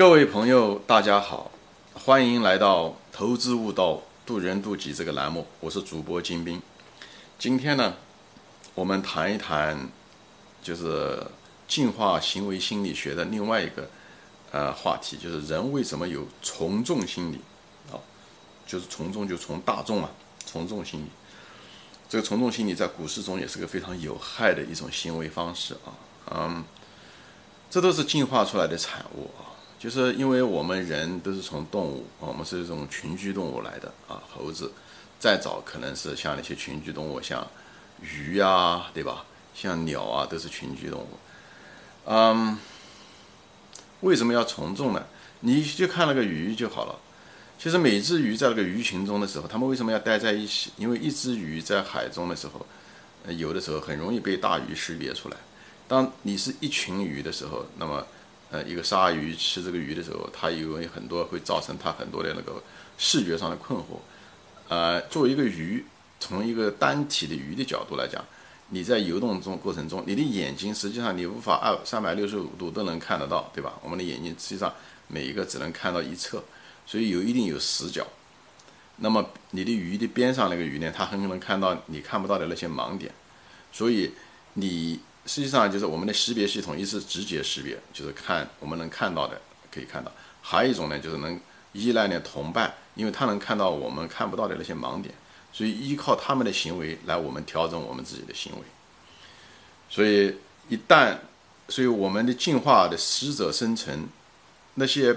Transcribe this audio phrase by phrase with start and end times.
[0.00, 1.50] 各位朋友，大家好，
[1.92, 6.58] 欢迎来到“投资悟道，渡人渡己”这个栏目，我是主播金兵。
[7.38, 7.94] 今天呢，
[8.74, 9.90] 我们谈一谈，
[10.62, 11.22] 就是
[11.68, 13.90] 进化行为心理学的另外一个
[14.52, 17.38] 呃话题，就是人为什么有从众心理
[17.92, 18.00] 啊？
[18.66, 20.08] 就是从众，就从大众嘛，
[20.46, 21.08] 从众心理。
[22.08, 25.92] 这个从众心理在股市中也是个非常有害的一种行为方式啊，
[26.30, 26.64] 嗯，
[27.68, 29.49] 这都是进化出来的产物啊，
[29.80, 34.70] 就是因为我们人都是从动物，我们是一种群居动物来的啊，猴子，
[35.18, 37.44] 再早可能是像那些群居动物，像
[38.02, 39.24] 鱼啊，对吧？
[39.54, 41.08] 像鸟啊，都是群居动物，
[42.04, 42.58] 嗯，
[44.02, 45.02] 为什么要从众呢？
[45.40, 46.98] 你就看那个鱼就好了。
[47.58, 50.70] 其实每只鱼在那个鱼群中的时候，它们为什么要待在一起？
[50.76, 52.66] 因为一只鱼在海中的时候，
[53.32, 55.36] 有的时候很容易被大鱼识别出来。
[55.88, 58.06] 当你是一群鱼的时候，那么，
[58.50, 62.62] 呃，一个鲨鱼吃这个鱼的时候，它因为很多会造成它很多的那个
[62.98, 63.98] 视觉上的困惑。
[64.68, 65.84] 呃，作为一个鱼，
[66.18, 68.24] 从一个单体的鱼的角度来讲，
[68.68, 73.74] 你在游动中过程中，你的眼睛实际上你无法二三百六十五度都能看得到，对吧？
[73.82, 74.72] 我们的眼睛实际上
[75.08, 76.42] 每一个只能看到一侧。
[76.86, 78.04] 所以有一定有死角，
[78.96, 83.14] 那么你的鱼的边上那个鱼呢，它很可能看到你看不到的那些盲点，
[83.70, 84.10] 所以
[84.54, 84.98] 你
[85.30, 90.10] 实际上就是我们的识别系统，一是直接识别，就是看我们能看到的可以看到，
[90.42, 91.38] 还有一种呢，就是能
[91.72, 95.14] 依赖呢同伴，因为他能看到我们看不到的那些盲点，
[95.52, 98.62] 所以依靠他们的行为来我们调整我们自己的行为。
[99.88, 100.34] 所以
[100.68, 101.16] 一旦，
[101.68, 104.08] 所以我们的进化的适者生存，
[104.74, 105.16] 那些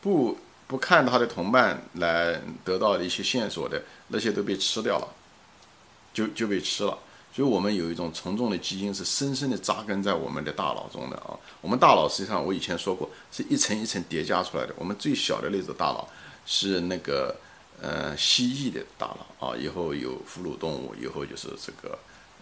[0.00, 0.36] 不。
[0.66, 5.06] 不看他的同伴来得到的一些线索的那些都被吃掉了，
[6.14, 6.98] 就就被吃了。
[7.34, 11.36] 所以我们有一种从众的基因是深深的扎根在我们的大脑中的啊。
[11.60, 14.74] 我们大脑实际上我以前说过是一层一层叠加出来的。
[14.78, 16.08] 我们最小的那种大脑
[16.46, 17.34] 是那个
[17.80, 21.98] 呃蜥蜴的大脑啊，以后有哺乳动物，以后就是这个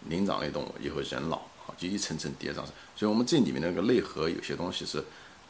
[0.09, 2.63] 灵长类动物，以后人脑啊，就一层层叠上。
[2.95, 5.03] 所以我们这里面那个内核有些东西是。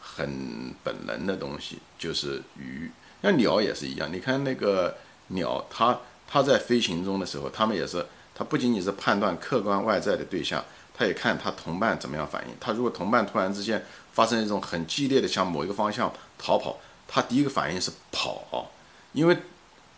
[0.04, 2.90] 很本能的东西就是鱼，
[3.20, 4.12] 那鸟也是一样。
[4.12, 4.92] 你看那个
[5.28, 5.96] 鸟，它
[6.26, 12.54] 它在飞行中的时候，它们也是，他不仅仅是判断客观外在的对象，他也看他同伴怎么样反应。
[12.60, 18.70] 他如果同伴突然之间发生一种很激烈的向某一个方向逃跑，他第一个反应是跑，
[19.12, 19.36] 因为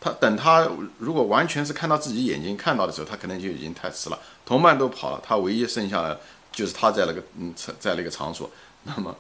[0.01, 0.69] 他等他
[0.99, 4.19] 如果完全是看到自己眼睛看到的时候，他可能就已经太迟了。
[4.45, 6.21] 同伴都跑了，他唯一剩下的
[6.53, 8.51] 就是他在那个嗯在那个场所，
[8.85, 9.15] 那么。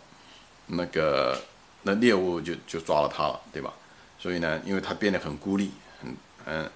[0.67, 1.39] 那个
[1.83, 3.71] 那猎物就就抓了他了，对吧？
[4.19, 5.71] 所以呢，因为他变得很孤立，
[6.01, 6.17] 很
[6.47, 6.71] 嗯，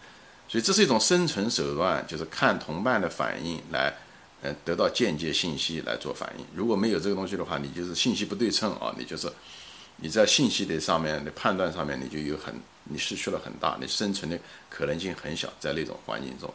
[0.49, 3.95] 所以这是一种生存手段，就是看同伴的反应来，
[4.41, 6.45] 呃，得到间接信息来做反应。
[6.55, 9.31] 如果没有这个东西的话，你就是信息不对称啊，你就是
[9.97, 12.55] 你在信息的上面的判断上面，你就有很
[12.85, 14.39] 你失去了很大，你生存的
[14.71, 16.53] 可能性很小，在那种环境中。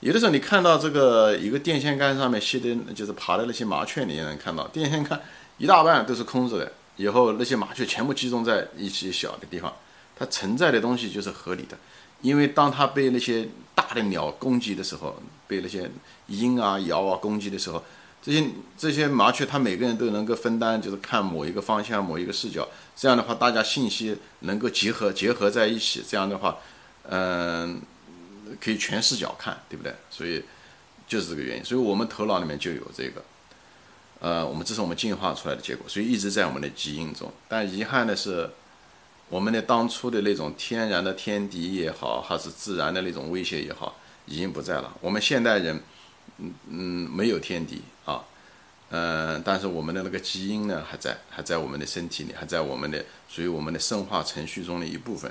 [0.00, 5.20] 有的时候你看到这个一个电线杆上面吸的，就是爬的那些麻雀，你也能看到电线杆。
[5.56, 9.74] 一大半都是空着的，以后那些麻雀全部集中在一些小的地方，
[10.14, 11.76] 它存在的东西就是合理的，
[12.20, 15.90] 因为当它被那些大的鸟攻击的时候，被那些
[16.26, 17.82] 鹰啊、鹞啊攻击的时候，
[18.22, 18.44] 这些
[18.76, 26.58] 这些麻雀它每个人都能够分担，就是看某一个方向、某一个视角，这样的话大家信息能够结合结合在一起，这样的话，
[27.08, 27.80] 嗯，
[28.60, 29.94] 可以全视角看，对不对？
[30.10, 30.42] 所以
[31.06, 33.22] 就是这个原因，所以我们头脑里面就有这个。
[34.20, 37.32] 呃，我们这是我们进化出来的结果，所以一直在我们的基因中。
[37.46, 38.50] 但遗憾的是，
[39.30, 43.94] 我们的当初的那种天然的天敌也好，还是自然的那种威胁也好，
[44.24, 44.96] 已经不在了。
[45.02, 45.78] 我们现代人，
[46.38, 48.24] 嗯嗯，没有天敌啊，
[48.90, 55.30] 嗯，但是我们的那个基因呢还在，还在我们的身体里，还在我们的属于我们的生化程序中的一部分。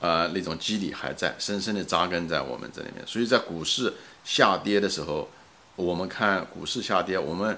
[0.00, 3.06] 啊，那种机理还在，深深的扎根在我们这里面。
[3.06, 3.92] 所以在股市
[4.24, 5.28] 下跌的时候，
[5.76, 7.56] 我们看股市下跌，我们。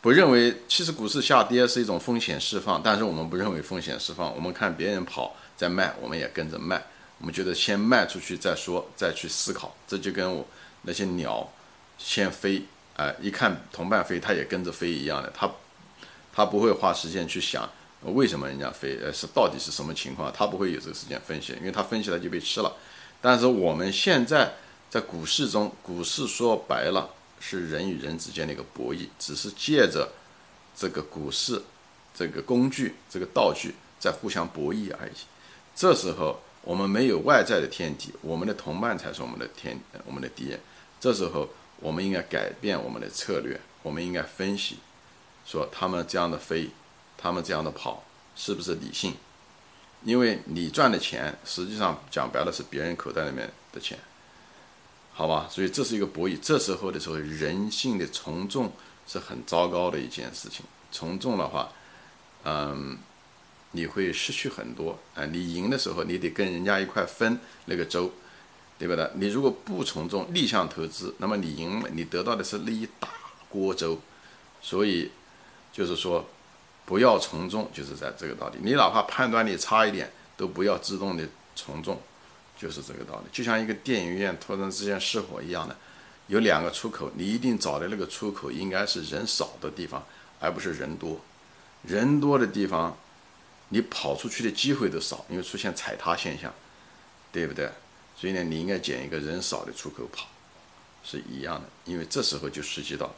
[0.00, 4.32] 不认为，其实股市下跌是一种风险释放，但是我们不认为风险释放。
[4.32, 6.80] 我们看别人跑在卖，我们也跟着卖。
[7.18, 9.74] 我们觉得先卖出去再说，再去思考。
[9.88, 10.46] 这就跟我
[10.82, 11.50] 那些鸟
[11.98, 12.62] 先飞，
[12.96, 15.32] 哎，一看同伴飞，它也跟着飞一样的。
[15.34, 15.50] 它
[16.32, 17.68] 它不会花时间去想
[18.02, 22.72] 为什么人家飞，呃，是到底是什么情况，它不会有这个时间分析，因为它分析了就被吃了。
[23.20, 24.54] 但是我们现在
[24.88, 27.10] 在股市中，股市说白了。
[27.40, 30.10] 是人与人之间的一个博弈，只是借着
[30.76, 31.62] 这个股市
[32.14, 35.12] 这个工具、这个道具在互相博弈而已。
[35.74, 40.58] 这时候我们没有外在的天敌，我们的同伴才是我们的天、我们的敌人。
[41.00, 41.48] 这时候
[41.80, 44.78] 我们应该改变我们的策略，我们应该分析，
[45.46, 46.70] 说他们这样的飞，
[47.16, 48.04] 他们这样的跑
[48.34, 49.14] 是不是理性？
[50.04, 53.98] 因为你赚的钱，实际上讲白了是别人口袋里面的钱，
[55.18, 55.48] 好吧？
[55.50, 56.38] 所以这是一个博弈。
[56.40, 58.72] 这时候的时候，人性的从众
[59.04, 60.64] 是很糟糕的一件事情。
[60.92, 61.72] 从众的话，
[62.44, 62.96] 嗯，
[63.72, 65.26] 你会失去很多啊。
[65.26, 68.12] 你赢的时候，你得跟人家一块分那个粥，
[68.78, 69.10] 对不对？
[69.16, 73.08] 你如果不从众，逆向投资，那么你赢，你得到的是那一大
[73.48, 73.98] 锅粥。
[74.62, 75.10] 所以，
[75.72, 76.24] 就是说。
[76.86, 78.58] 不要从众，就是在这个道理。
[78.62, 82.00] 你哪怕判断力差一点，都不要自动的从众，
[82.58, 83.26] 就是这个道理。
[83.32, 85.74] 就像一个电影院突然之间失火一样的，
[86.26, 90.04] 有两个出口，你一定找的那个出口应该是人少的地方，
[90.40, 91.20] 而不是人多。
[91.84, 92.98] 人多的地方，
[93.68, 96.52] 你跑出去的机会都少，因为出现踩踏现象，
[97.30, 97.70] 对不对？
[98.16, 100.26] 所以呢，你应该捡一个人少的出口跑，
[101.04, 101.68] 是一样的。
[101.84, 103.14] 因为这时候就涉及到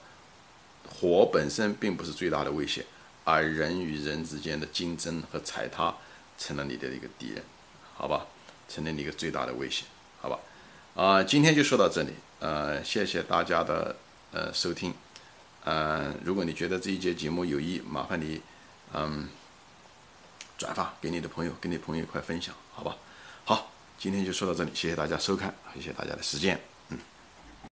[0.89, 2.85] 火本身并不是最大的威胁。
[3.23, 5.95] 而人与人之间的竞争和踩踏
[6.39, 7.45] 成了你的一个敌人，
[7.95, 8.27] 好吧，
[8.73, 9.85] 成了你一个最大的威胁，
[10.21, 10.39] 好吧，
[10.95, 13.97] 啊，今天就说到这里，呃，谢谢大家的
[14.31, 14.95] 呃收听，
[15.65, 18.41] 嗯，如果你觉得这一节节目有益，麻烦你
[18.95, 19.29] 嗯
[20.57, 22.97] 转发给你的朋友，跟你朋友一块分享，好吧，
[23.45, 26.61] 好，今天就说到这里，谢谢大家收看，谢谢大家的时间。